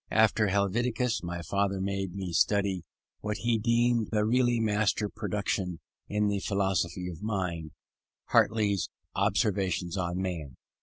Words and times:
After 0.09 0.47
Helvetius, 0.47 1.21
my 1.21 1.43
father 1.43 1.79
made 1.79 2.15
me 2.15 2.33
study 2.33 2.83
what 3.19 3.37
he 3.37 3.59
deemed 3.59 4.07
the 4.11 4.25
really 4.25 4.59
master 4.59 5.07
production 5.09 5.79
in 6.07 6.27
the 6.27 6.39
philosophy 6.39 7.07
of 7.07 7.21
mind, 7.21 7.69
Hartley's 8.29 8.89
Observations 9.15 9.97
on 9.97 10.17
Man. 10.19 10.55